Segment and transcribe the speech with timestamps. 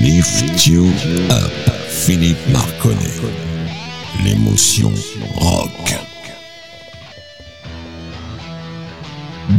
[0.00, 0.86] Lift You
[1.30, 1.50] Up,
[1.88, 3.20] Philippe Marconnet.
[4.24, 4.92] L'émotion
[5.34, 6.05] rock.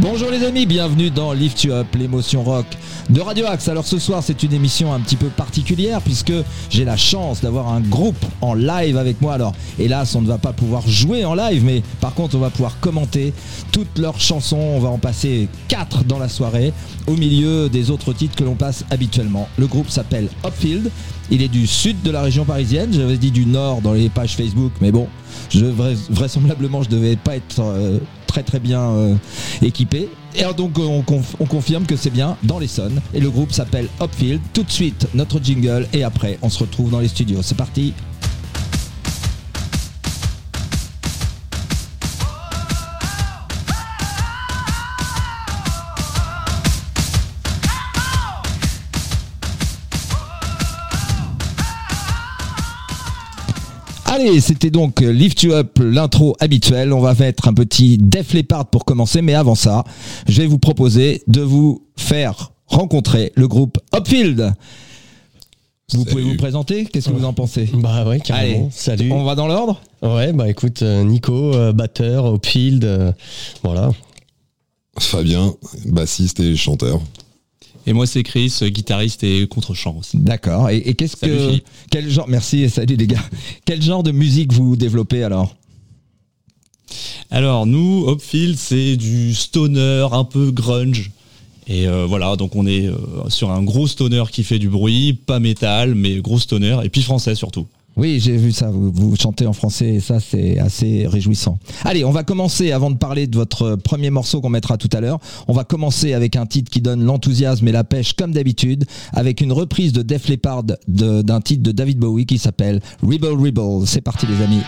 [0.00, 2.66] Bonjour les amis, bienvenue dans Lift You Up, l'émotion rock
[3.10, 3.66] de Radio Axe.
[3.66, 6.32] Alors ce soir c'est une émission un petit peu particulière puisque
[6.70, 9.34] j'ai la chance d'avoir un groupe en live avec moi.
[9.34, 12.50] Alors hélas on ne va pas pouvoir jouer en live mais par contre on va
[12.50, 13.32] pouvoir commenter
[13.72, 14.56] toutes leurs chansons.
[14.56, 16.72] On va en passer 4 dans la soirée
[17.08, 19.48] au milieu des autres titres que l'on passe habituellement.
[19.58, 20.92] Le groupe s'appelle Upfield.
[21.32, 22.90] Il est du sud de la région parisienne.
[22.92, 25.08] J'avais dit du nord dans les pages Facebook mais bon,
[26.08, 27.60] vraisemblablement je devais pas être...
[27.60, 27.98] Euh,
[28.42, 29.14] très bien euh,
[29.62, 30.08] équipé.
[30.34, 31.04] Et donc on,
[31.40, 33.00] on confirme que c'est bien dans l'Essonne.
[33.14, 34.40] Et le groupe s'appelle Upfield.
[34.52, 37.40] Tout de suite notre jingle et après on se retrouve dans les studios.
[37.42, 37.94] C'est parti.
[54.18, 56.92] Allez, c'était donc Lift You Up, l'intro habituelle.
[56.92, 59.84] On va mettre un petit Def Leppard pour commencer, mais avant ça,
[60.26, 64.54] je vais vous proposer de vous faire rencontrer le groupe Upfield.
[65.92, 67.70] Vous pouvez vous présenter Qu'est-ce que vous en pensez?
[67.74, 68.68] Bah ouais, carrément.
[68.72, 69.12] Salut.
[69.12, 69.80] On va dans l'ordre?
[70.02, 73.12] Ouais, bah écoute, euh, Nico, euh, batteur, Upfield, euh,
[73.62, 73.92] voilà.
[74.98, 75.54] Fabien,
[75.86, 77.00] bassiste et chanteur.
[77.88, 80.18] Et moi, c'est Chris, guitariste et contre-champ aussi.
[80.18, 80.68] D'accord.
[80.68, 81.58] Et, qu'est-ce que.
[81.90, 82.28] Quel genre.
[82.28, 83.24] Merci, salut les gars.
[83.64, 85.56] Quel genre de musique vous développez alors?
[87.30, 91.10] Alors, nous, Hopfield, c'est du stoner, un peu grunge.
[91.66, 92.96] Et euh, voilà, donc on est euh,
[93.28, 97.00] sur un gros stoner qui fait du bruit, pas métal, mais gros stoner, et puis
[97.00, 97.66] français surtout.
[97.98, 98.70] Oui, j'ai vu ça.
[98.70, 101.58] Vous, chantez en français et ça, c'est assez réjouissant.
[101.84, 105.00] Allez, on va commencer avant de parler de votre premier morceau qu'on mettra tout à
[105.00, 105.18] l'heure.
[105.48, 109.40] On va commencer avec un titre qui donne l'enthousiasme et la pêche comme d'habitude, avec
[109.40, 113.86] une reprise de Def Leppard d'un titre de David Bowie qui s'appelle Rebel Rebel.
[113.86, 114.62] C'est parti, les amis.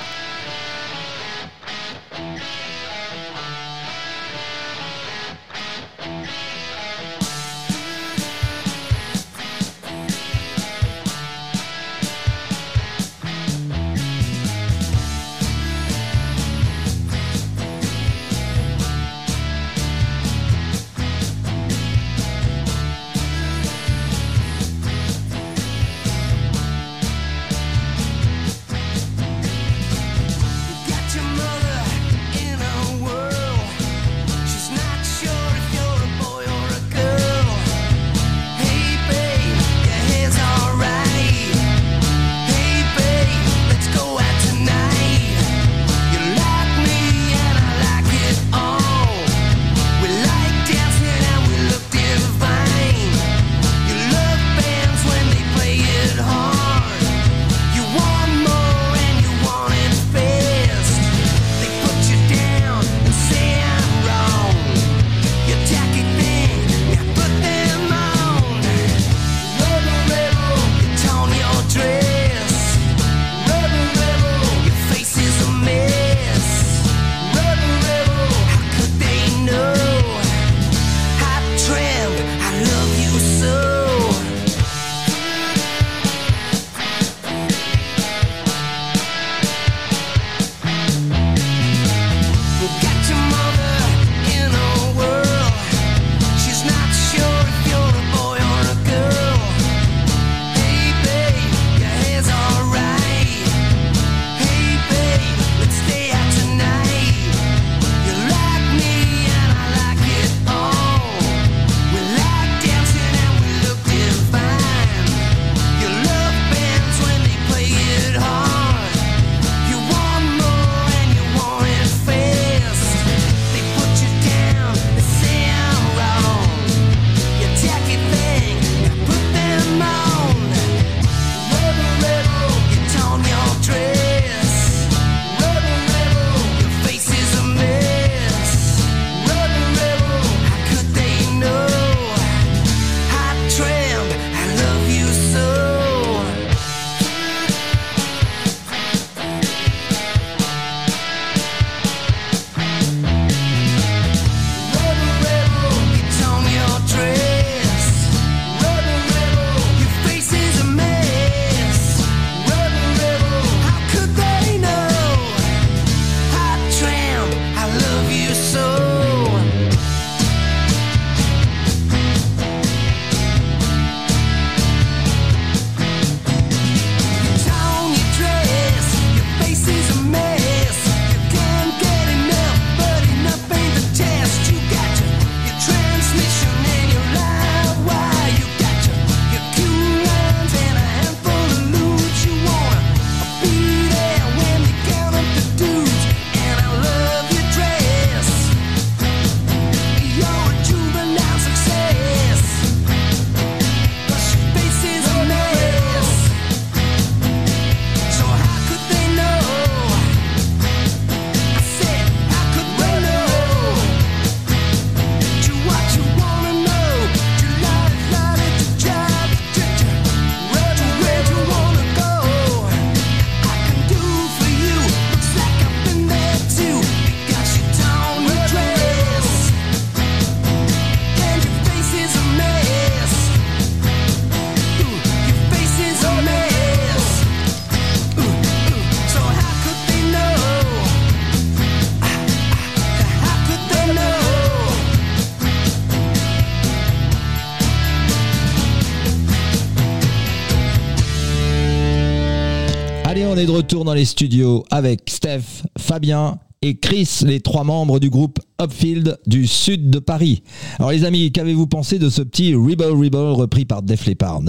[253.91, 259.49] Dans les studios avec Steph, Fabien et Chris, les trois membres du groupe Upfield du
[259.49, 260.45] sud de Paris.
[260.79, 264.43] Alors les amis, qu'avez-vous pensé de ce petit Rebel Rebel repris par Def Leppard?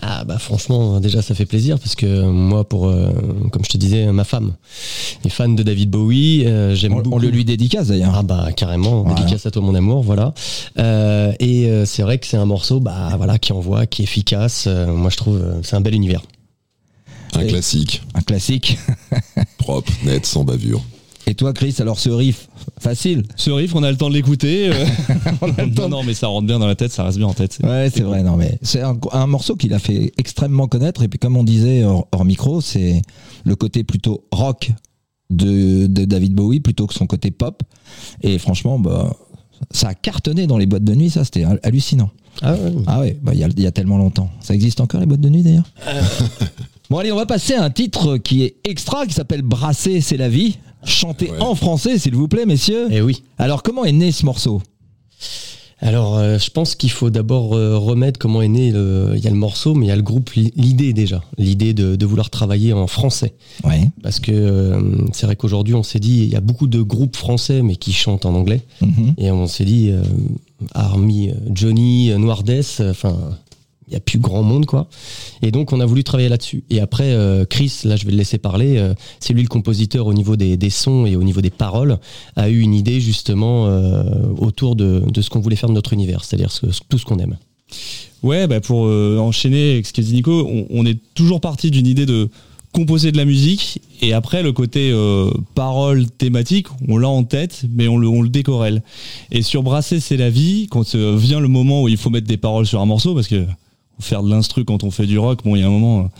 [0.00, 3.10] Ah bah franchement, déjà ça fait plaisir parce que moi, pour euh,
[3.50, 4.52] comme je te disais, ma femme
[5.24, 6.44] est fan de David Bowie.
[6.46, 7.16] euh, J'aime on, beaucoup.
[7.16, 8.14] on le lui dédicace d'ailleurs.
[8.14, 9.16] Ah bah carrément, Voilà.
[9.18, 10.34] dédicace à toi mon amour, voilà.
[10.78, 14.68] Euh, et c'est vrai que c'est un morceau, bah voilà, qui envoie, qui est efficace.
[14.68, 16.22] Moi je trouve, c'est un bel univers.
[17.34, 18.78] Un classique, Un classique.
[19.58, 20.82] propre, net, sans bavure.
[21.26, 22.48] Et toi Chris, alors ce riff,
[22.80, 24.70] facile Ce riff, on a le temps de l'écouter.
[24.72, 24.86] euh.
[25.76, 27.52] non, non, mais ça rentre bien dans la tête, ça reste bien en tête.
[27.52, 31.02] c'est- Ouais, c'est vrai, non mais c'est un, un morceau qu'il a fait extrêmement connaître
[31.02, 33.02] et puis comme on disait hors, hors micro, c'est
[33.44, 34.70] le côté plutôt rock
[35.28, 37.62] de, de David Bowie plutôt que son côté pop
[38.22, 39.14] et franchement bah
[39.70, 42.08] ça a cartonné dans les boîtes de nuit, ça c'était hallucinant.
[42.40, 42.72] Ah ouais.
[42.86, 44.30] Ah ouais, bah il y, a, il y a tellement longtemps.
[44.40, 45.70] Ça existe encore les boîtes de nuit d'ailleurs?
[46.90, 50.16] Bon allez, on va passer à un titre qui est extra qui s'appelle Brasser c'est
[50.16, 51.40] la vie, chanté Ouais.
[51.40, 52.90] en français s'il vous plaît messieurs.
[52.90, 53.22] Et oui.
[53.36, 54.62] Alors comment est né ce morceau?
[55.80, 58.72] Alors, euh, je pense qu'il faut d'abord euh, remettre comment est né.
[58.72, 61.22] le- Il y a le morceau, mais il y a le groupe, li- l'idée déjà,
[61.36, 63.34] l'idée de, de vouloir travailler en français.
[63.62, 63.88] Ouais.
[64.02, 64.80] Parce que euh,
[65.12, 67.92] c'est vrai qu'aujourd'hui, on s'est dit, il y a beaucoup de groupes français, mais qui
[67.92, 68.62] chantent en anglais.
[68.80, 69.14] Mhm.
[69.18, 69.92] Et on s'est dit,
[70.74, 72.18] Army, Johnny, euh,
[72.90, 73.16] enfin,
[73.88, 74.86] il n'y a plus grand monde, quoi.
[75.42, 76.62] Et donc, on a voulu travailler là-dessus.
[76.68, 80.06] Et après, euh, Chris, là, je vais le laisser parler, euh, c'est lui le compositeur
[80.06, 81.98] au niveau des, sons et au niveau des paroles,
[82.36, 84.02] a eu une idée justement euh,
[84.36, 87.38] autour de, ce qu'on voulait faire de notre univers, c'est-à-dire ce- tout ce qu'on aime.
[88.22, 92.04] Ouais, bah pour enchaîner avec ce qu'a dit Nico, on, est toujours parti d'une idée
[92.04, 92.28] de
[92.72, 94.92] composer de la musique et après le côté
[95.54, 98.82] parole thématique, on l'a en tête, mais on le, on le décorelle.
[99.30, 102.38] Et sur Brasser, c'est la vie, quand vient le moment où il faut mettre des
[102.38, 103.46] paroles sur un morceau, parce que
[104.00, 106.10] faire de l'instru quand on fait du rock, bon, il y a un moment,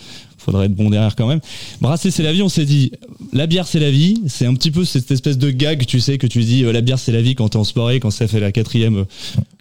[0.50, 1.40] faudrait être bon derrière quand même.
[1.80, 2.92] Brasser, c'est la vie, on s'est dit,
[3.32, 6.18] la bière, c'est la vie, c'est un petit peu cette espèce de gag, tu sais,
[6.18, 8.26] que tu dis, euh, la bière, c'est la vie quand t'es en soirée, quand ça
[8.26, 9.04] fait la quatrième, euh,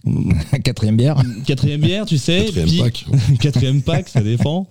[0.64, 1.16] Quatrième bière.
[1.46, 2.44] quatrième bière, tu sais.
[2.46, 3.04] Quatrième puis- pack.
[3.40, 4.66] quatrième pack, ça dépend.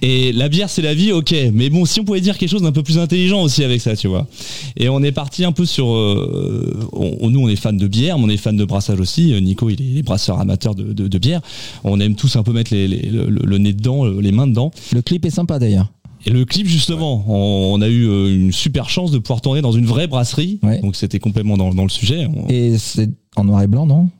[0.00, 1.34] Et la bière, c'est la vie, ok.
[1.52, 3.94] Mais bon, si on pouvait dire quelque chose d'un peu plus intelligent aussi avec ça,
[3.96, 4.26] tu vois.
[4.76, 5.92] Et on est parti un peu sur.
[5.92, 9.32] euh, on- nous, on est fans de bière, mais on est fans de brassage aussi.
[9.34, 11.40] Euh, Nico, il est, il est brasseur amateur de, de- de bière.
[11.84, 14.46] On aime tous un peu mettre les- les- le, le nez dedans, le- les mains
[14.46, 14.70] dedans.
[14.92, 15.92] Le clip est sympa d'ailleurs.
[16.26, 19.72] Et le clip, justement, on, a eu euh, une super chance de pouvoir tourner dans
[19.72, 20.60] une vraie brasserie.
[20.62, 20.80] Ouais.
[20.80, 22.28] Donc c'était complètement dans, dans le sujet.
[22.50, 24.10] Et c'est en noir et blanc, non?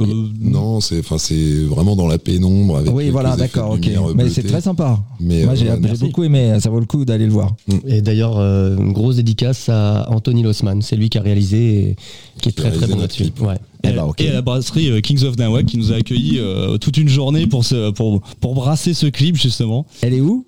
[0.00, 3.88] Euh, Non, c'est enfin c'est vraiment dans la pénombre avec Oui, voilà, d'accord, ok.
[4.14, 4.98] Mais c'est très sympa.
[5.20, 6.04] Mais Moi, euh, j'ai ouais, merci.
[6.04, 6.58] beaucoup aimé.
[6.58, 7.54] Ça vaut le coup d'aller le voir.
[7.86, 11.96] Et d'ailleurs, euh, une grosse dédicace à Anthony Lossman, c'est lui qui a réalisé et
[12.40, 13.30] qui est très très bon là-dessus.
[13.40, 13.56] Ouais.
[13.82, 16.38] Eh et, ben, et à la brasserie euh, Kings of Nawak qui nous a accueillis
[16.38, 19.86] euh, toute une journée pour, ce, pour, pour brasser ce clip justement.
[20.02, 20.46] Elle est où?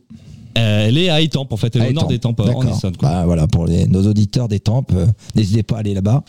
[0.58, 2.10] Euh, elle est à Étampes en fait, elle est au nord Étampes.
[2.10, 2.76] des Tempes, en.
[2.76, 2.96] Essonne.
[2.96, 3.08] quoi.
[3.08, 4.58] Bah voilà, pour les- nos auditeurs des
[4.94, 6.22] euh, n'hésitez pas à aller là-bas.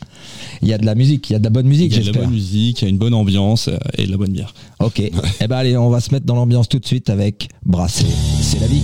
[0.61, 2.07] Il y a de la musique, il y a de la bonne musique, il y
[2.07, 4.17] a de la bonne musique, il y a une bonne ambiance euh, et de la
[4.17, 4.53] bonne bière.
[4.79, 4.99] Ok.
[5.41, 8.05] Eh ben allez, on va se mettre dans l'ambiance tout de suite avec Brasser.
[8.41, 8.81] C'est la vie.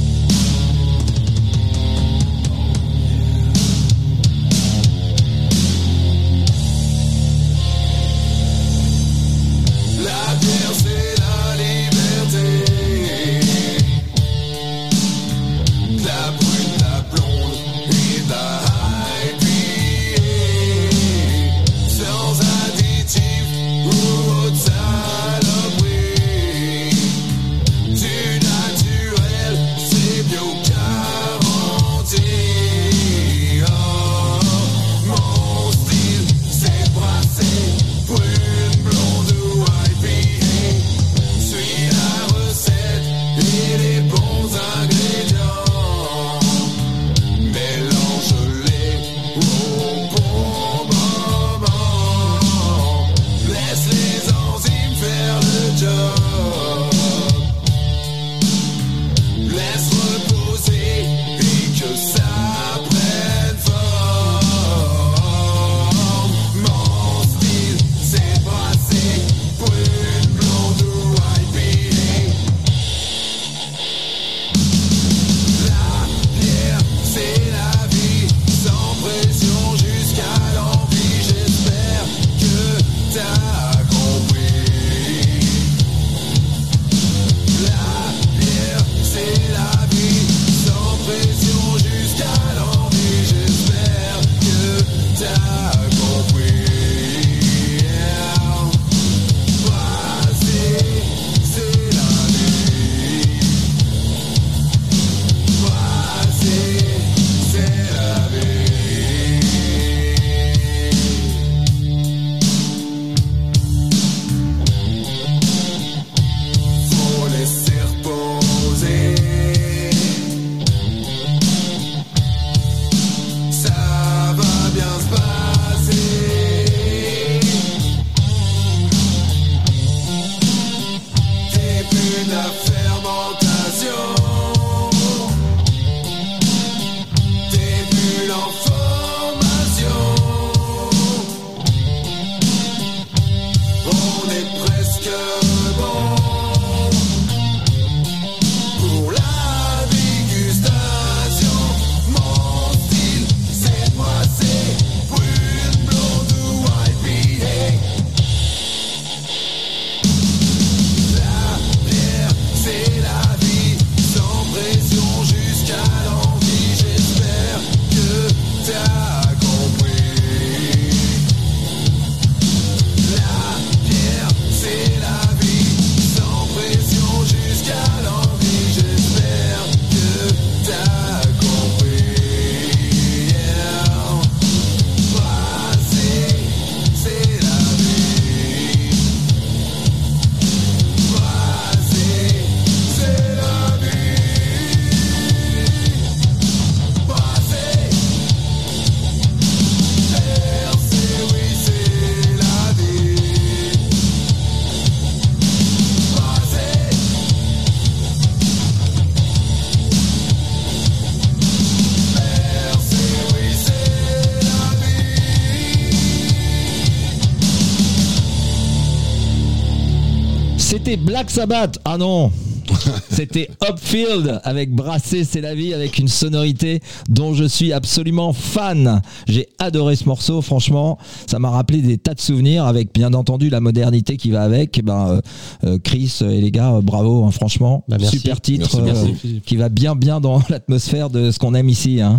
[220.89, 221.77] C'était Black Sabbath.
[221.86, 222.31] Ah non.
[223.12, 229.00] C'était Upfield avec Brassé, c'est la vie, avec une sonorité dont je suis absolument fan.
[229.27, 233.51] J'ai adoré ce morceau, franchement, ça m'a rappelé des tas de souvenirs avec bien entendu
[233.51, 234.79] la modernité qui va avec.
[234.79, 235.22] Eh ben, euh,
[235.65, 238.17] euh, Chris et les gars, euh, bravo, hein, franchement, Bah, merci.
[238.17, 242.01] super titre Merci, euh, qui va bien bien dans l'atmosphère de ce qu'on aime ici.
[242.01, 242.17] hein.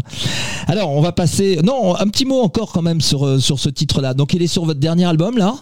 [0.68, 1.58] Alors, on va passer.
[1.64, 4.14] Non, un petit mot encore quand même sur sur ce titre-là.
[4.14, 5.56] Donc, il est sur votre dernier album là?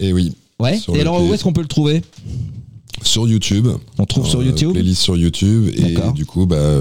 [0.00, 0.34] Et oui.
[0.60, 0.78] Ouais.
[0.78, 2.02] Sur Et alors, où est-ce qu'on peut le trouver?
[3.02, 3.66] Sur YouTube.
[3.98, 4.72] On trouve sur Euh, YouTube.
[4.72, 5.68] Playlist sur YouTube.
[5.74, 6.80] Et du coup, bah,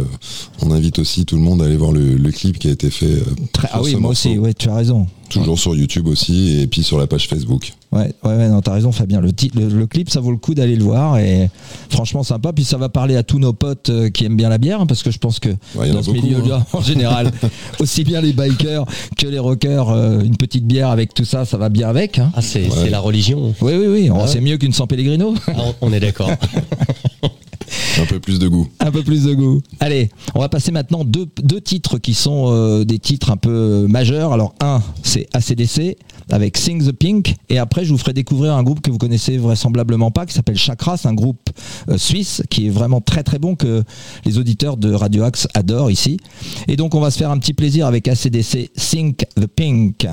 [0.62, 2.90] on invite aussi tout le monde à aller voir le, le clip qui a été
[2.90, 3.06] fait.
[3.06, 4.30] euh, Très- ah oui, moi morceau.
[4.30, 4.38] aussi.
[4.38, 5.08] Ouais, tu as raison.
[5.30, 6.60] Toujours sur YouTube aussi.
[6.60, 7.74] Et puis sur la page Facebook.
[7.92, 9.20] Ouais, ouais, ouais, non, t'as raison, Fabien.
[9.20, 11.50] Le, le, le clip, ça vaut le coup d'aller le voir et
[11.90, 12.54] franchement sympa.
[12.54, 14.86] Puis ça va parler à tous nos potes euh, qui aime bien la bière, hein,
[14.86, 17.32] parce que je pense que Ouais, dans ce milieu-là, en général,
[17.80, 18.86] aussi bien les bikers
[19.18, 22.20] que les rockers, euh, une petite bière avec tout ça, ça va bien avec.
[22.20, 22.32] hein.
[22.36, 22.90] Ah, c'est Ouais.
[22.92, 23.56] la religion.
[23.62, 24.10] Oui, oui, oui.
[24.12, 24.20] Ouais.
[24.28, 25.34] C'est mieux qu'une San Pellegrino.
[25.48, 26.30] Ah, on est d'accord.
[27.98, 28.68] Un peu plus de goût.
[28.80, 29.62] un peu plus de goût.
[29.80, 33.88] Allez, on va passer maintenant deux, deux titres qui sont euh, des titres un peu
[33.88, 34.32] majeurs.
[34.34, 35.98] Alors un, c'est ACDC
[36.32, 39.38] avec Sing the Pink et après je vous ferai découvrir un groupe que vous connaissez
[39.38, 41.50] vraisemblablement pas qui s'appelle Chakra, c'est un groupe
[41.90, 43.84] euh, suisse qui est vraiment très très bon que
[44.26, 46.18] les auditeurs de Radio Axe adorent ici.
[46.68, 50.08] Et donc on va se faire un petit plaisir avec ACDC Sing the Pink.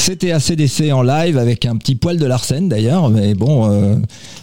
[0.00, 3.96] C'était ACDC en live avec un petit poil de Larsen d'ailleurs, mais bon, euh,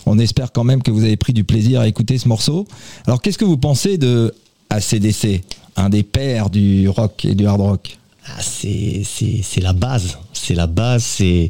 [0.06, 2.67] on espère quand même que vous avez pris du plaisir à écouter ce morceau.
[3.08, 4.36] Alors qu'est-ce que vous pensez de
[4.70, 5.41] ACDC,
[5.76, 7.98] un des pères du rock et du hard rock?
[8.28, 11.50] Ah, c'est c'est c'est la base, c'est la base, c'est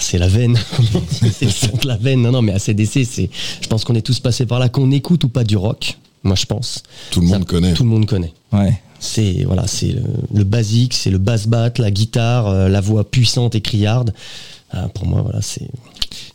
[0.00, 0.58] c'est la veine,
[1.32, 2.22] c'est le son de la veine.
[2.22, 3.30] Non non, mais ACDC, c'est,
[3.60, 5.96] je pense qu'on est tous passés par là, qu'on écoute ou pas du rock.
[6.24, 6.82] Moi, je pense.
[7.10, 7.74] Tout le Ça- monde connaît.
[7.74, 8.32] Tout le monde connaît.
[8.52, 8.80] Ouais.
[9.04, 13.02] C'est voilà, c'est le, le basique, c'est le bass bat, la guitare, euh, la voix
[13.10, 14.14] puissante et criarde.
[14.70, 15.68] Ah, pour moi, voilà, c'est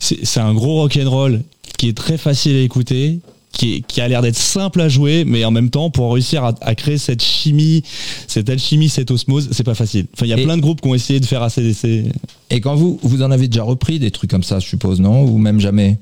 [0.00, 1.40] C'est un gros rock and roll
[1.78, 3.20] qui est très facile à écouter,
[3.52, 6.44] qui, est- qui a l'air d'être simple à jouer, mais en même temps, pour réussir
[6.44, 7.82] à, à créer cette chimie,
[8.26, 10.06] cette alchimie, cette osmose, c'est pas facile.
[10.14, 12.04] Enfin, il y a Et- plein de groupes qui ont essayé de faire ACDC.
[12.50, 15.22] Et quand vous, vous en avez déjà repris des trucs comme ça, je suppose, non?
[15.24, 15.96] Ou même jamais?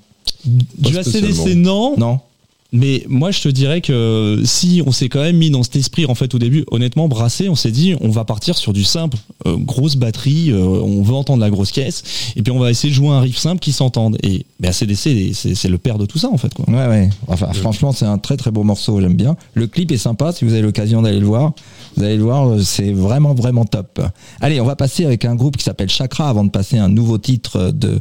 [0.44, 1.94] Du ACDC, non.
[1.96, 2.18] Non?
[2.76, 6.04] Mais moi, je te dirais que si on s'est quand même mis dans cet esprit,
[6.06, 9.16] en fait, au début, honnêtement, brassé, on s'est dit, on va partir sur du simple,
[9.46, 12.02] Euh, grosse batterie, euh, on veut entendre la grosse caisse,
[12.34, 14.18] et puis on va essayer de jouer un riff simple qui s'entende.
[14.22, 16.52] Et ben, ACDC, c'est c'est le père de tout ça, en fait.
[16.52, 16.64] Quoi.
[16.68, 17.10] Ouais, ouais.
[17.28, 19.36] Enfin, franchement, c'est un très très beau morceau, j'aime bien.
[19.54, 21.52] Le clip est sympa, si vous avez l'occasion d'aller le voir.
[21.96, 24.00] Vous allez le voir, euh, c'est vraiment vraiment top.
[24.40, 27.18] Allez, on va passer avec un groupe qui s'appelle Chakra avant de passer un nouveau
[27.18, 28.00] titre de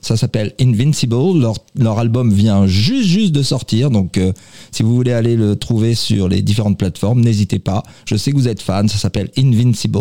[0.00, 1.14] Ça s'appelle Invincible.
[1.38, 4.32] Leur, leur album vient juste juste de sortir, donc euh,
[4.70, 7.82] si vous voulez aller le trouver sur les différentes plateformes, n'hésitez pas.
[8.06, 9.98] Je sais que vous êtes fan, ça s'appelle Invincible.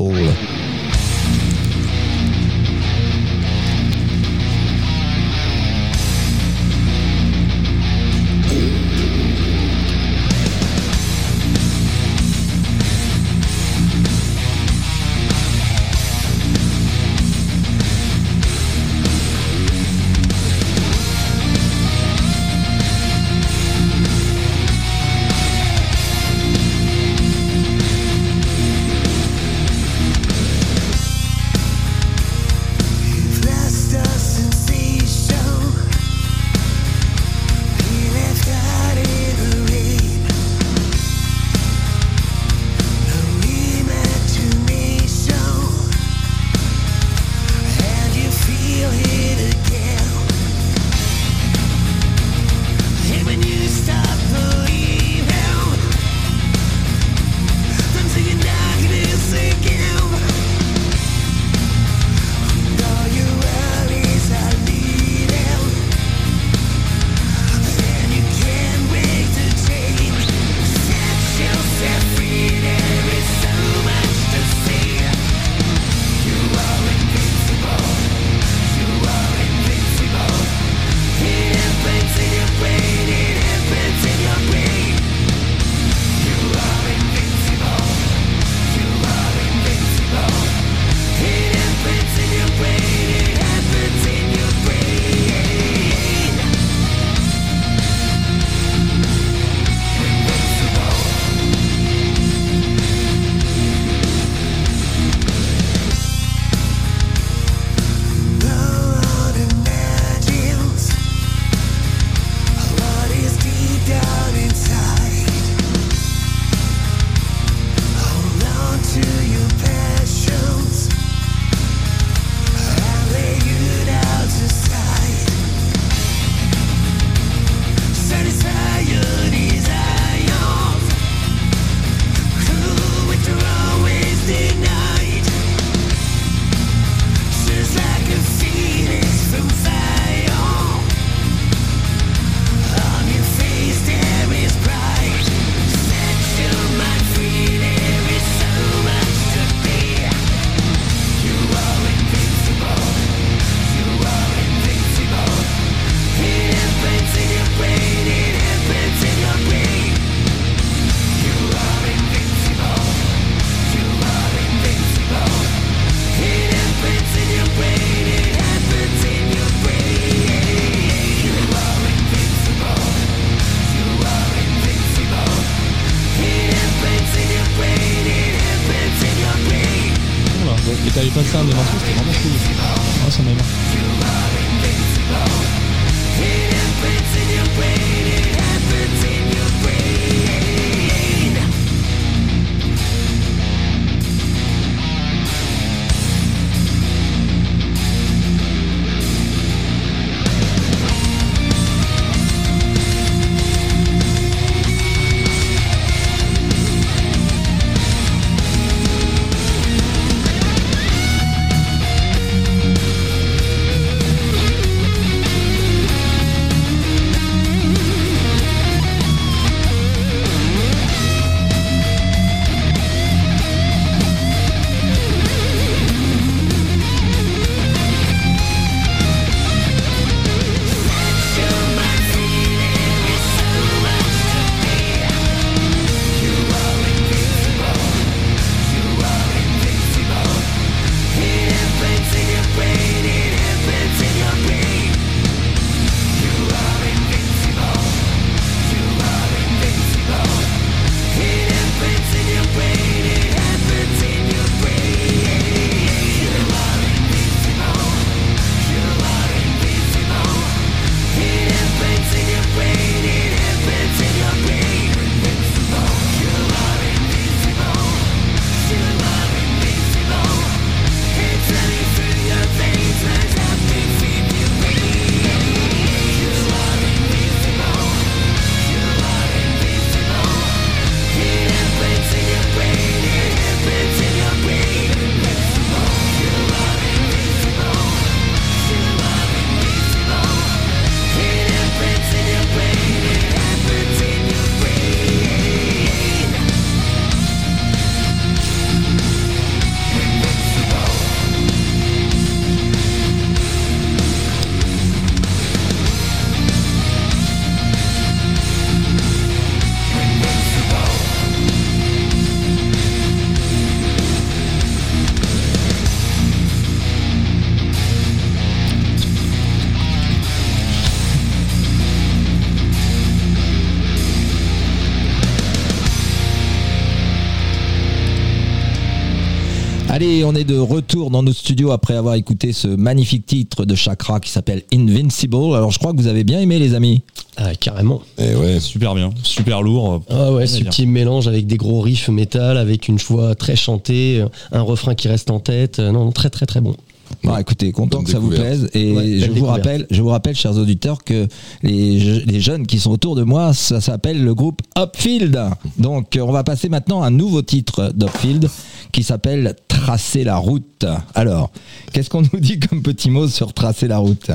[330.32, 334.22] On est de retour dans nos studios après avoir écouté ce magnifique titre de Chakra
[334.22, 335.36] qui s'appelle Invincible.
[335.36, 337.02] Alors je crois que vous avez bien aimé les amis.
[337.36, 338.02] Ah, carrément.
[338.17, 338.62] Et ouais.
[338.62, 340.04] Super bien, super lourd.
[340.10, 344.24] Ah ouais, ce petit mélange avec des gros riffs métal, avec une voix très chantée,
[344.54, 345.80] un refrain qui reste en tête.
[345.80, 346.78] Non, très très très bon.
[347.24, 348.69] Bon, écoutez, content que ça vous plaise.
[348.74, 351.28] Et Ouais, je vous rappelle, je vous rappelle, chers auditeurs, que
[351.63, 355.39] les, les jeunes qui sont autour de moi, ça s'appelle le groupe Upfield.
[355.78, 358.50] Donc, euh, on va passer maintenant à un nouveau titre d'Upfield
[358.91, 360.86] qui s'appelle Tracer la route.
[361.15, 361.52] Alors,
[361.93, 364.32] qu'est-ce qu'on nous dit comme petit mot sur Tracer la route?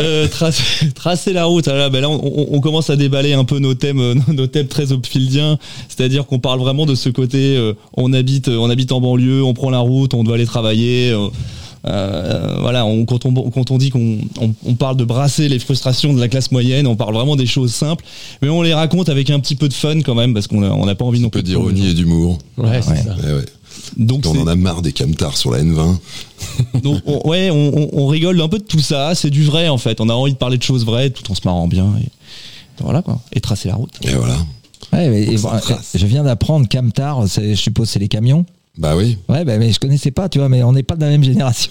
[0.00, 1.68] Euh, tracer, tracer la route.
[1.68, 4.14] Ah là, ben là, on, on- on commence à déballer un peu nos thèmes, euh,
[4.32, 5.58] nos thèmes très upfieldiens.
[5.88, 7.56] C'est-à-dire qu'on parle vraiment de ce côté.
[7.56, 11.10] euh, on habite, on habite en banlieue, on prend la route, on doit aller travailler.
[11.10, 11.28] euh,
[11.86, 15.58] euh, voilà, on, quand, on, quand on dit qu'on on, on parle de brasser les
[15.58, 18.02] frustrations de la classe moyenne, on parle vraiment des choses simples,
[18.40, 20.86] mais on les raconte avec un petit peu de fun quand même, parce qu'on on
[20.86, 22.38] n'a pas envie non Un peu plus d'ironie et d'humour.
[22.56, 22.96] Ouais, c'est Ouais.
[23.04, 23.16] ça.
[23.22, 23.44] Eh ouais.
[23.96, 25.96] Donc On en a marre des camtars sur la N20.
[26.82, 29.14] Donc, on- ouais, on, rigole un peu de tout ça.
[29.14, 30.00] C'est du vrai en fait.
[30.00, 31.92] On a envie de parler de choses vraies, tout en se marrant bien.
[32.02, 32.08] Et
[32.82, 33.20] voilà quoi.
[33.32, 33.92] Et tracer la route.
[34.02, 34.36] Et voilà.
[34.92, 35.92] Ouais, mais- et- ça trace.
[35.94, 38.44] je viens d'apprendre Camtar, c'est- je suppose c'est les camions.
[38.76, 39.18] Bah oui.
[39.28, 41.22] Ouais, bah, mais je connaissais pas, tu vois, mais on n'est pas de la même
[41.22, 41.70] génération.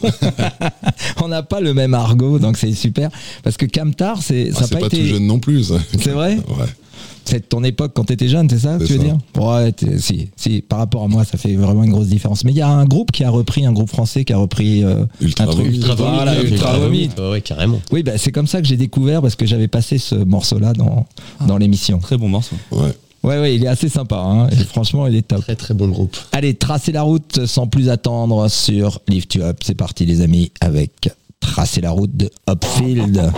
[1.21, 3.09] on n'a pas le même argot, donc c'est super.
[3.43, 5.73] Parce que Camtar, c'est Ah, ça n'a pas, pas, tout jeune non plus.
[6.01, 6.37] C'est vrai?
[6.37, 6.65] Ouais.
[7.25, 9.03] C'est de ton époque quand t'étais jeune, c'est ça tu veux ça.
[9.03, 12.43] dire Ouais, si, si, par rapport à moi, ça fait vraiment une grosse différence.
[12.43, 14.83] Mais il y a un groupe qui a repris, un groupe français qui a repris
[14.83, 15.65] euh, Ultra un truc.
[15.65, 15.77] Vomit.
[15.77, 17.09] Ultra Vomit, Voilà, Ultra Ultra Vomit.
[17.17, 17.79] Ouais, carrément.
[17.91, 21.05] Oui, bah, c'est comme ça que j'ai découvert parce que j'avais passé ce morceau-là dans,
[21.47, 21.99] dans l'émission.
[21.99, 22.55] Très bon morceau.
[22.71, 22.93] Ouais.
[23.23, 24.17] Ouais, ouais, il est assez sympa.
[24.17, 25.39] Hein, et franchement, il est top.
[25.41, 26.17] Très très bon groupe.
[26.33, 29.59] Allez, tracer la route sans plus attendre sur Lift You Up.
[29.63, 31.09] C'est parti, les amis, avec
[31.39, 33.31] Tracer la route de Upfield.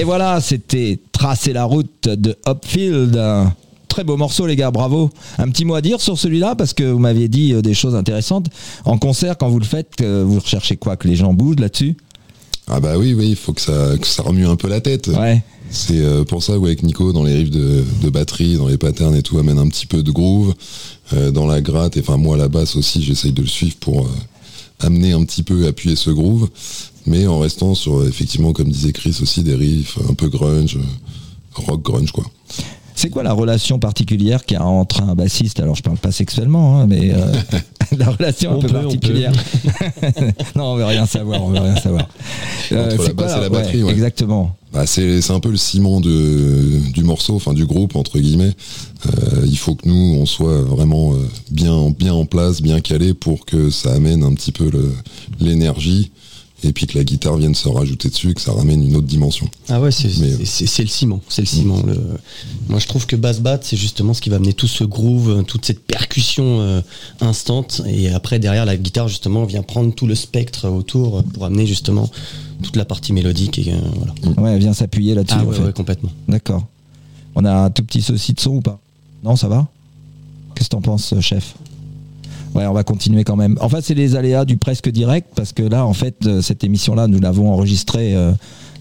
[0.00, 3.20] Et voilà, c'était Tracer la route de Hopfield.
[3.86, 5.10] Très beau morceau, les gars, bravo.
[5.36, 7.94] Un petit mot à dire sur celui-là, parce que vous m'aviez dit euh, des choses
[7.94, 8.46] intéressantes.
[8.86, 11.98] En concert, quand vous le faites, euh, vous recherchez quoi Que les gens bougent là-dessus?
[12.66, 15.08] Ah bah oui, oui, il faut que ça, que ça remue un peu la tête.
[15.08, 15.42] Ouais.
[15.70, 18.78] C'est euh, pour ça, ouais, avec Nico, dans les riffs de, de batterie, dans les
[18.78, 20.54] patterns et tout, amène un petit peu de groove.
[21.12, 23.76] Euh, dans la gratte, et enfin moi à la basse aussi, j'essaye de le suivre
[23.80, 24.10] pour euh,
[24.78, 26.48] amener un petit peu, appuyer ce groove,
[27.06, 30.78] mais en restant sur, effectivement, comme disait Chris aussi, des riffs un peu grunge,
[31.54, 32.24] rock grunge quoi.
[33.00, 36.12] C'est quoi la relation particulière qu'il y a entre un bassiste Alors, je parle pas
[36.12, 37.32] sexuellement, hein, mais euh,
[37.96, 39.32] la relation un peu peut, on particulière.
[40.54, 42.06] non, on veut rien savoir, on veut rien savoir.
[42.72, 43.92] Euh, Entre la basse et la batterie, ouais.
[43.92, 44.54] Exactement.
[44.72, 48.52] Bah, c'est un peu le ciment de, du morceau, enfin du groupe entre guillemets.
[49.06, 53.14] Euh, il faut que nous on soit vraiment euh, bien bien en place, bien calé
[53.14, 54.70] pour que ça amène un petit peu
[55.40, 56.12] l'énergie
[56.62, 59.48] et puis que la guitare vienne se rajouter dessus, que ça ramène une autre dimension.
[59.68, 61.82] Ah ouais, c'est Mais- c'est- c'est- c'est le ciment, c'est le ciment.
[61.82, 61.98] Le-
[62.68, 65.42] Moi, je trouve que bass bat, c'est justement ce qui va amener tout ce groove,
[65.44, 66.80] toute cette percussion euh,
[67.20, 71.66] instante, et après derrière la guitare justement vient prendre tout le spectre autour pour amener
[71.66, 72.10] justement
[72.62, 74.40] toute la partie mélodique et euh, voilà.
[74.42, 75.36] Ouais, elle vient s'appuyer là-dessus.
[75.38, 75.62] Ah en ouais, fait.
[75.64, 76.10] ouais, complètement.
[76.28, 76.66] D'accord.
[77.34, 78.80] On a un tout petit souci de son ou pas?
[79.24, 79.66] Non, ça va?
[80.54, 81.54] Qu'est-ce que t'en penses, euh, chef?
[82.54, 83.56] Ouais, on va continuer quand même.
[83.60, 86.64] En fait, c'est les aléas du presque direct parce que là, en fait, euh, cette
[86.64, 88.32] émission-là, nous l'avons enregistrée euh,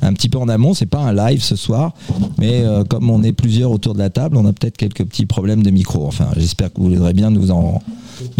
[0.02, 0.74] un petit peu en amont.
[0.74, 1.94] C'est pas un live ce soir,
[2.38, 5.26] mais euh, comme on est plusieurs autour de la table, on a peut-être quelques petits
[5.26, 6.06] problèmes de micro.
[6.06, 7.82] Enfin, j'espère que vous voudrez bien nous en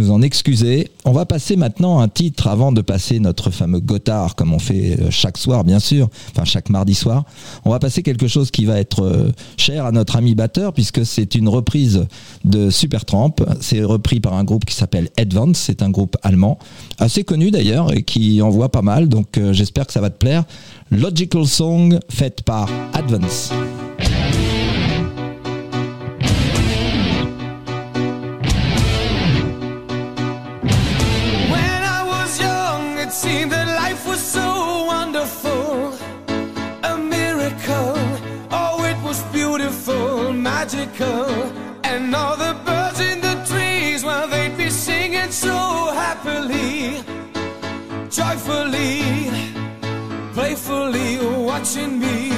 [0.10, 0.90] en excuser.
[1.06, 5.00] On va passer maintenant un titre avant de passer notre fameux Gotthard, comme on fait
[5.00, 7.26] euh, chaque soir, bien sûr, enfin chaque mardi soir.
[7.66, 11.06] On va passer quelque chose qui va être euh, cher à notre ami batteur, puisque
[11.06, 12.06] c'est une reprise
[12.44, 13.36] de Supertramp.
[13.62, 15.58] C'est repris par un groupe qui s'appelle Advance.
[15.58, 16.60] C'est un groupe allemand,
[16.98, 19.10] assez connu d'ailleurs, et qui envoie pas mal.
[19.10, 20.44] Donc j'espère que ça va te plaire.
[20.92, 23.52] Logical Song, faite par Advance.
[31.52, 31.80] When
[51.60, 52.29] watching me.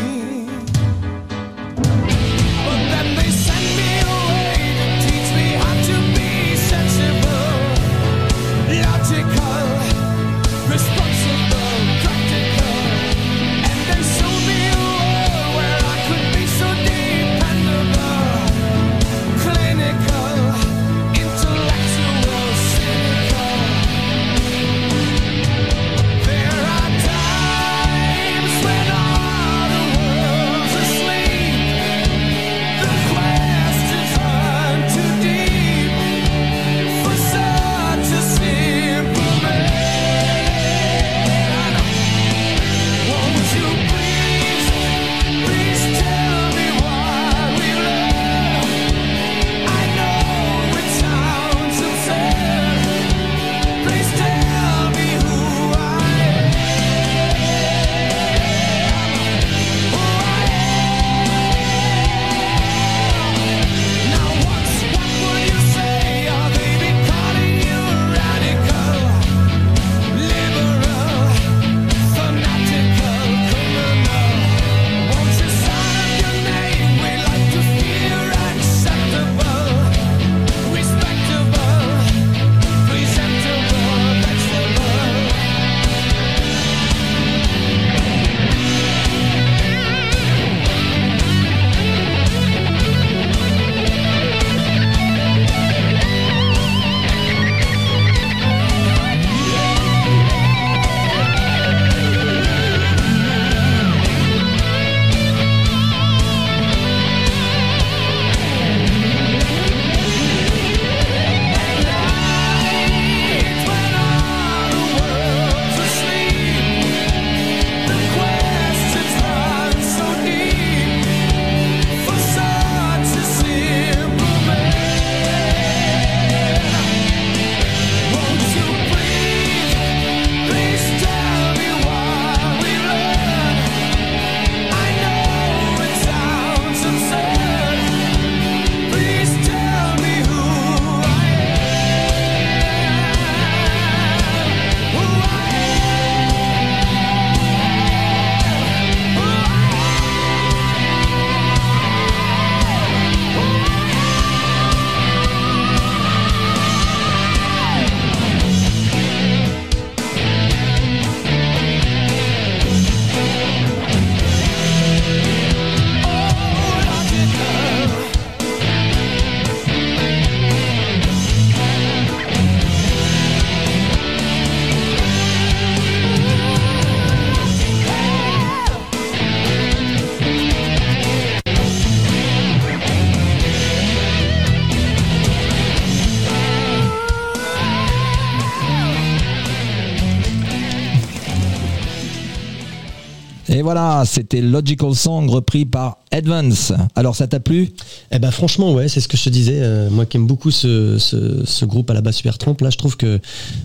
[193.73, 196.73] Voilà, c'était Logical Song repris par Advance.
[196.95, 197.69] Alors ça t'a plu?
[198.11, 199.59] Eh ben franchement ouais, c'est ce que je te disais.
[199.61, 202.69] euh, moi qui aime beaucoup ce, ce, ce groupe à la base Super Trump, là
[202.69, 203.19] je trouve que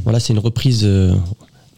[0.05, 1.13] voilà c'est une reprise euh,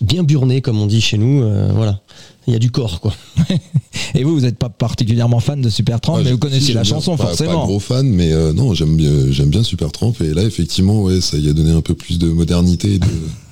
[0.03, 1.43] bien burnée comme on dit chez nous.
[1.43, 2.01] euh, voilà,
[2.47, 3.15] il y a du corps quoi.
[4.15, 6.85] Et vous, vous n'êtes pas particulièrement fan de Supertramp, Ah, mais vous connaissez si, la
[6.85, 7.17] chanson.
[7.17, 7.61] Pas- forcément.
[7.61, 10.13] Pas gros fan, mais euh, non, j'aime bien, j'aime bien Supertramp.
[10.21, 13.07] Et là, effectivement, ouais, ça y a donné un peu plus de modernité, et de,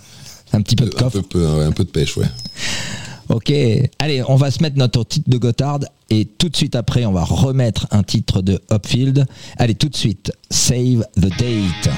[0.53, 1.21] Un petit peu de coffre.
[1.23, 2.27] peu- un peu de pêche, ouais.
[3.29, 3.53] Ok,
[3.99, 7.13] allez, on va se mettre notre titre de Gotthard et tout de suite après, on
[7.13, 9.27] va remettre un titre de Upfield.
[9.59, 11.91] Allez, tout de suite, Save the Date.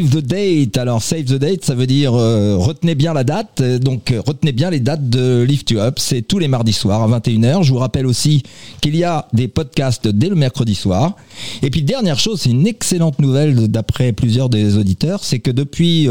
[0.00, 0.78] Save the date.
[0.78, 3.60] Alors, save the date, ça veut dire euh, retenez bien la date.
[3.60, 5.98] Euh, Donc, euh, retenez bien les dates de Lift You Up.
[5.98, 7.62] C'est tous les mardis soirs à 21h.
[7.64, 8.42] Je vous rappelle aussi
[8.80, 11.16] qu'il y a des podcasts dès le mercredi soir.
[11.62, 15.22] Et puis, dernière chose, c'est une excellente nouvelle d'après plusieurs des auditeurs.
[15.22, 16.08] C'est que depuis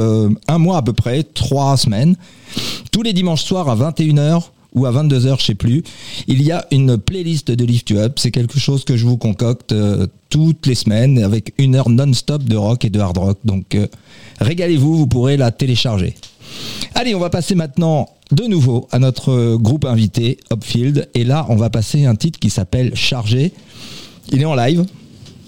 [0.48, 2.16] un mois à peu près, trois semaines,
[2.92, 4.44] tous les dimanches soirs à 21h,
[4.76, 5.82] ou à 22h, je sais plus,
[6.28, 8.20] il y a une playlist de Lift You Up.
[8.20, 9.74] C'est quelque chose que je vous concocte
[10.30, 13.40] toutes les semaines avec une heure non-stop de rock et de hard rock.
[13.44, 13.88] Donc euh,
[14.40, 16.16] régalez-vous, vous pourrez la télécharger.
[16.96, 21.10] Allez, on va passer maintenant de nouveau à notre groupe invité, Upfield.
[21.14, 23.54] Et là, on va passer un titre qui s'appelle Chargé.
[24.32, 24.86] Il est en live,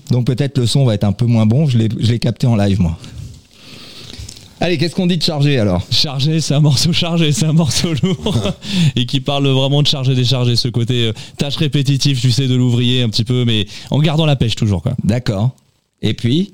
[0.09, 1.67] donc peut-être le son va être un peu moins bon.
[1.67, 2.97] Je l'ai capté en live, moi.
[4.64, 7.89] Allez, qu'est-ce qu'on dit de chargé alors Chargé, c'est un morceau chargé, c'est un morceau
[8.03, 8.38] lourd
[8.95, 12.53] et qui parle vraiment de charger, décharger, ce côté euh, tâche répétitive, tu sais, de
[12.55, 14.93] l'ouvrier un petit peu, mais en gardant la pêche toujours quoi.
[15.03, 15.49] D'accord.
[16.03, 16.53] Et puis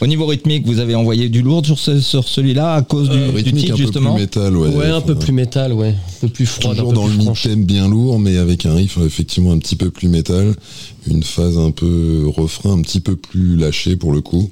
[0.00, 3.16] Au niveau rythmique, vous avez envoyé du lourd sur, ce- sur celui-là à cause du,
[3.16, 4.68] Euh, du rythmique titre un peu justement plus métal, ouais.
[4.70, 5.90] Ouais, un peu plus métal, ouais.
[5.90, 8.74] Un peu plus froid, un Toujours peu dans le plus bien lourd, mais avec un
[8.74, 10.52] riff effectivement un petit peu plus métal,
[11.06, 14.50] une phase un peu refrain un petit peu plus lâché pour le coup,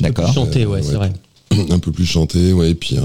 [0.00, 0.32] D'accord.
[0.34, 1.12] Chanté, ouais, Euh, c'est vrai.
[1.70, 3.04] un peu plus chanté, ouais, et puis un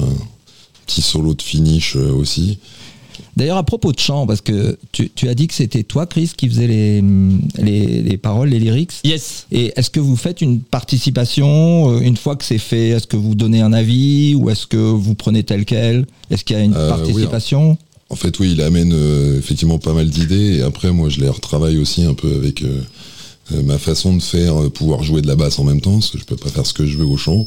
[0.86, 2.58] petit solo de finish euh, aussi.
[3.38, 6.32] D'ailleurs, à propos de chant, parce que tu, tu as dit que c'était toi, Chris,
[6.38, 7.04] qui faisait les,
[7.58, 8.92] les, les paroles, les lyrics.
[9.04, 9.46] Yes.
[9.52, 13.18] Et est-ce que vous faites une participation euh, une fois que c'est fait Est-ce que
[13.18, 16.06] vous donnez un avis ou est-ce que vous prenez tel quel?
[16.30, 17.78] Est-ce qu'il y a une Euh, oui, participation?
[18.10, 21.30] En fait, oui, il amène euh, effectivement pas mal d'idées, et après, moi, je les
[21.30, 22.64] retravaille aussi un peu avec
[23.52, 26.18] ma façon de faire, euh, pouvoir jouer de la basse en même temps, parce que
[26.18, 27.46] je peux pas faire ce que je veux au chant.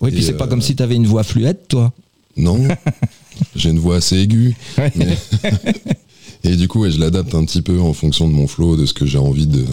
[0.00, 0.10] Oui.
[0.12, 1.92] Puis c'est pas euh, comme si tu avais une voix fluette, toi.
[2.36, 2.60] Non,
[3.56, 4.56] j'ai une voix assez aiguë.
[4.78, 4.92] Ouais.
[4.94, 5.18] mais-
[6.44, 8.86] et du coup, ouais, je l'adapte un petit peu en fonction de mon flow, de
[8.86, 9.64] ce que j'ai envie de,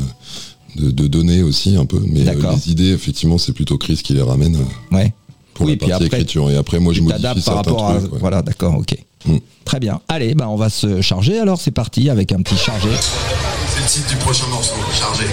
[0.77, 2.01] de, de donner aussi un peu.
[2.07, 5.13] Mais euh, les idées, effectivement, c'est plutôt Chris qui les ramène euh, Ouais.
[5.53, 6.49] pour oui, la puis partie après, écriture.
[6.49, 7.99] Et après, moi, je tu modifie par rapport à.
[7.99, 8.13] trucs.
[8.19, 8.95] Voilà, d'accord, ok.
[9.27, 9.37] Mm.
[9.63, 9.99] Très bien.
[10.07, 12.89] Allez, bah, on va se charger alors, c'est parti avec un petit chargé.
[12.99, 15.25] C'est le titre du prochain morceau, chargé.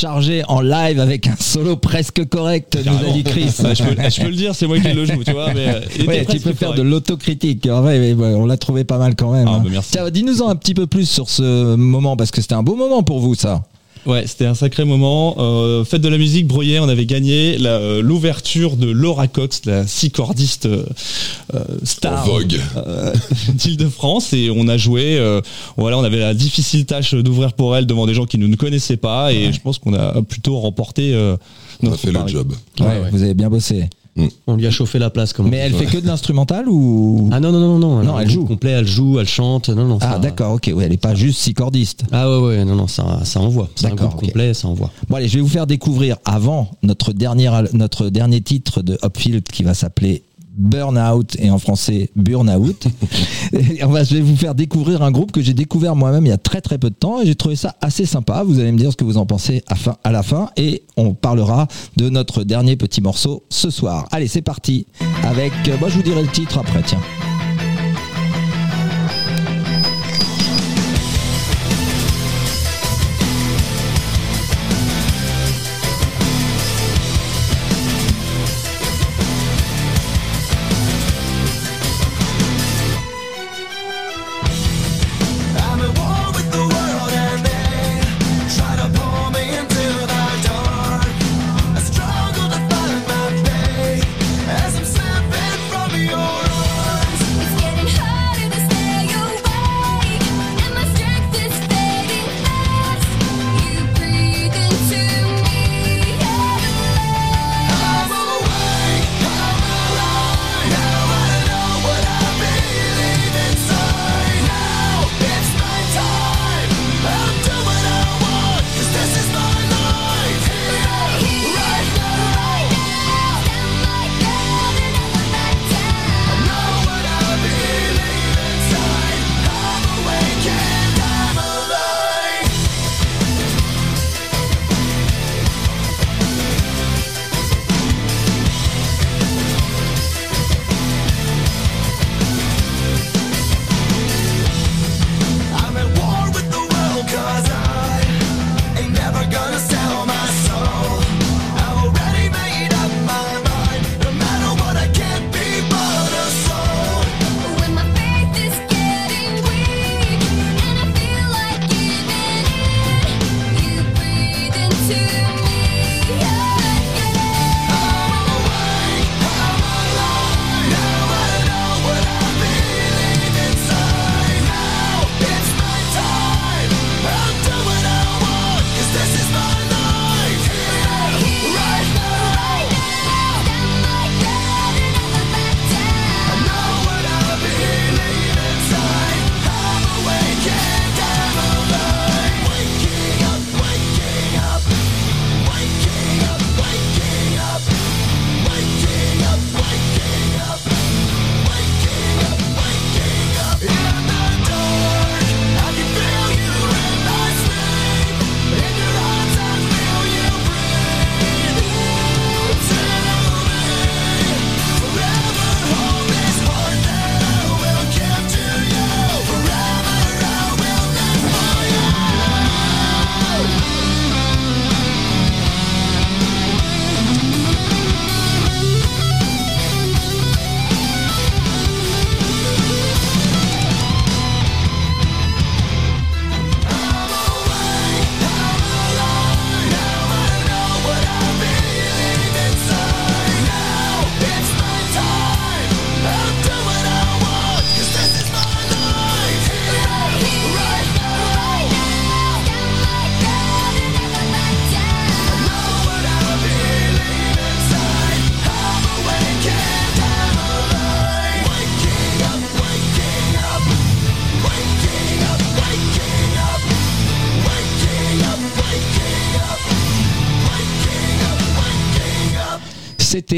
[0.00, 3.52] Chargé en live avec un solo presque correct, nous a dit Chris.
[3.58, 5.52] Je, peux, je peux le dire, c'est moi qui le joue, tu vois.
[5.52, 6.78] Mais euh, Ouais, tu peux faire correct.
[6.78, 7.66] de l'autocritique.
[7.66, 9.46] En vrai, on l'a trouvé pas mal quand même.
[9.46, 9.60] Ah, hein.
[9.62, 9.92] bah, merci.
[9.92, 12.76] Tiens, dis-nous en un petit peu plus sur ce moment parce que c'était un beau
[12.76, 13.62] moment pour vous, ça.
[14.06, 15.36] Ouais, c'était un sacré moment.
[15.38, 19.86] Euh, fête de la musique, Bruyère, on avait gagné euh, l'ouverture de Laura Cox, la
[19.86, 20.84] six cordiste euh,
[21.84, 22.26] star
[22.76, 23.12] euh,
[23.54, 25.18] d'Île-de-France, et on a joué.
[25.18, 25.40] euh,
[25.76, 28.56] voilà, on avait la difficile tâche d'ouvrir pour elle devant des gens qui nous ne
[28.56, 31.12] connaissaient pas, et je pense qu'on a plutôt remporté.
[31.14, 31.36] euh,
[31.82, 32.52] On a fait le job.
[32.80, 33.10] Ouais, Ouais, ouais.
[33.12, 33.84] Vous avez bien bossé.
[34.46, 35.32] On lui a chauffé la place.
[35.32, 38.02] Comme Mais elle fait que de l'instrumental ou Ah non, non, non, non.
[38.02, 38.44] Non, elle joue.
[38.44, 39.68] complet, elle joue, elle chante.
[39.68, 39.98] Non, non.
[40.00, 40.70] Ah, ça- d'accord, ok.
[40.74, 42.04] Ouais, elle est pas juste six cordiste.
[42.12, 43.68] Ah ouais, ouais, non, non, ça, ça envoie.
[43.76, 44.90] C'est un groupe complet, ça envoie.
[45.08, 47.12] Bon, allez, je vais vous faire découvrir avant notre
[47.72, 50.22] notre dernier titre de Upfield qui va s'appeler
[50.56, 52.86] Burnout et en français Burnout.
[53.82, 56.38] Va, je vais vous faire découvrir un groupe que j'ai découvert moi-même il y a
[56.38, 58.42] très très peu de temps et j'ai trouvé ça assez sympa.
[58.44, 60.82] Vous allez me dire ce que vous en pensez à, fin, à la fin et
[60.96, 64.06] on parlera de notre dernier petit morceau ce soir.
[64.10, 64.86] Allez, c'est parti
[65.22, 67.00] avec, euh, moi je vous dirai le titre après, tiens.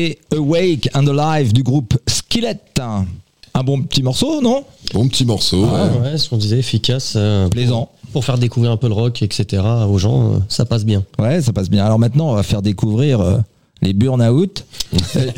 [0.03, 2.59] C'était Awake and Alive du groupe Skillet.
[3.55, 4.65] Un bon petit morceau, non?
[4.93, 5.65] Bon petit morceau.
[5.65, 6.11] Ouais, ouais.
[6.13, 7.13] ouais, ce qu'on disait, efficace.
[7.17, 7.89] euh, Plaisant.
[8.13, 9.63] Pour faire découvrir un peu le rock, etc.
[9.89, 11.05] aux gens, euh, ça passe bien.
[11.21, 11.85] Ouais, ça passe bien.
[11.85, 13.39] Alors maintenant, on va faire découvrir euh,
[13.83, 14.65] les burn-out.
[15.17, 15.31] Euh,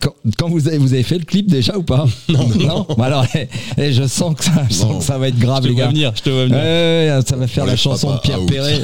[0.00, 2.48] quand, quand vous avez, vous avez fait le clip déjà ou pas Non.
[2.58, 4.98] non Bon, alors, eh, eh, je sens que ça, je sens Non.
[4.98, 5.90] que ça va être grave, Je te les vois gars.
[5.90, 7.22] venir, je te vois venir.
[7.26, 8.38] Ça va faire On la chanson de Pierre.
[8.46, 8.80] Perret.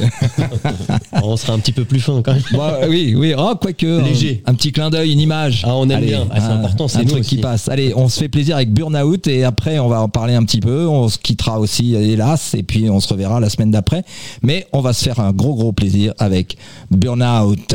[1.23, 2.43] on sera un petit peu plus fin quand même.
[2.53, 4.03] Bon, oui, oui, oh, quoique.
[4.05, 4.43] Léger.
[4.47, 5.63] Un, un petit clin d'œil, une image.
[5.65, 6.27] Ah, on aime bien.
[6.31, 7.37] Ah, c'est important, c'est un truc aussi.
[7.37, 7.69] qui passe.
[7.69, 10.61] Allez, on se fait plaisir avec Burnout et après, on va en parler un petit
[10.61, 10.87] peu.
[10.87, 14.05] On se quittera aussi, hélas, et puis on se reverra la semaine d'après.
[14.43, 16.57] Mais on va se faire un gros, gros plaisir avec
[16.91, 17.75] Burnout.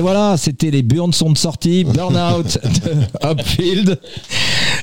[0.00, 2.92] Et voilà, c'était les burnes sont de sortie, Burnout de
[3.22, 4.00] Upfield.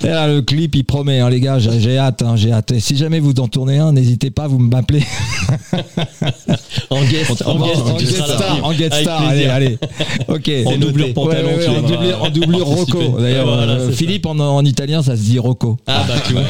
[0.03, 2.73] Et là, le clip, il promet, hein, les gars, j'ai hâte, hein, j'ai hâte.
[2.73, 5.01] Et si jamais vous en tournez un, n'hésitez pas, vous m'appelez.
[6.89, 8.35] En guest, en guest, en tu guest seras là.
[8.35, 9.77] star, en guest star, allez, allez.
[10.27, 10.49] Ok.
[10.65, 12.65] En doublure pantalon, Ouais, ouais, tu en doublure, en doublure.
[12.77, 13.19] Rocco.
[13.19, 15.77] D'ailleurs, voilà, euh, Philippe, en, en italien, ça se dit Rocco.
[15.87, 16.43] Ah bah tu vois.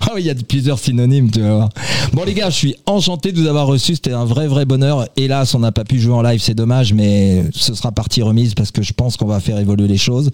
[0.00, 1.68] Ah oui, il y a plusieurs synonymes, tu vas voir.
[2.12, 5.06] Bon les gars, je suis enchanté de vous avoir reçu, c'était un vrai vrai bonheur.
[5.16, 8.54] Hélas, on n'a pas pu jouer en live, c'est dommage, mais ce sera partie remise
[8.54, 10.30] parce que je pense qu'on va faire évoluer les choses.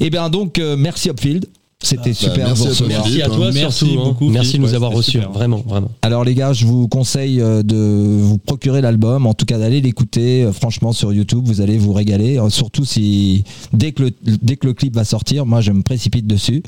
[0.00, 1.46] Et bien donc, euh, merci Upfield.
[1.84, 2.86] C'était super merci de vous à toi.
[2.88, 4.00] Merci à toi Merci surtout.
[4.00, 4.04] hein.
[4.04, 5.30] beaucoup, Merci de nous ouais, avoir reçus, super.
[5.32, 5.90] vraiment, vraiment.
[6.02, 7.76] Alors les gars, je vous conseille euh, de
[8.20, 10.44] vous procurer l'album, en tout cas d'aller l'écouter.
[10.44, 12.38] euh, Franchement, sur YouTube, vous allez vous régaler.
[12.38, 14.10] euh, Surtout si dès que le
[14.42, 16.62] dès que le clip va sortir, moi je me précipite dessus.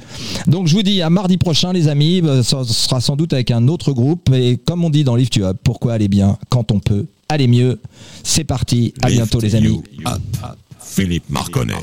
[0.46, 2.20] Donc je vous dis à mardi prochain, les amis.
[2.24, 4.30] Euh, Ça sera sans doute avec un autre groupe.
[4.34, 7.48] Et comme on dit dans Lift You Up, pourquoi aller bien quand on peut aller
[7.48, 7.80] mieux?
[8.22, 8.92] C'est parti.
[9.02, 9.66] À bientôt, les amis.
[9.68, 10.20] You Up.
[10.80, 11.74] Philippe Marconnet.